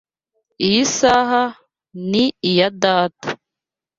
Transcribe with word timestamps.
Iyi 0.65 0.81
saha 0.97 1.43
ni 2.09 2.23
iya 2.49 2.69
data. 2.83 3.29